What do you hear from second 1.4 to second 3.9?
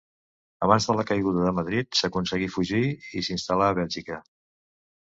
de Madrid, aconseguí fugir i s'instal·là a